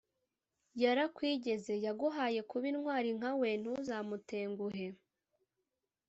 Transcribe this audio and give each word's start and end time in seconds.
Yarakwigeze: 0.83 1.73
yaguhaye 1.85 2.39
kuba 2.49 2.65
intwari 2.71 3.09
nka 3.17 3.31
we 3.39 3.49
ntuzamutenguhe. 3.61 4.87